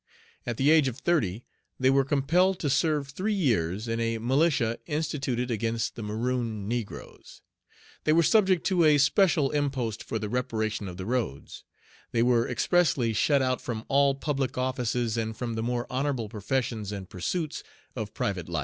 [0.47, 1.45] At the age of thirty,
[1.79, 7.43] they were compelled to serve three years in a militia instituted against the Maroon negroes;
[8.03, 11.65] they were subject to a special impost for the reparation of the roads;
[12.13, 16.91] they were expressly shut out from all public offices, and from the more honorable professions
[16.91, 17.61] and pursuits
[17.95, 18.59] of private life.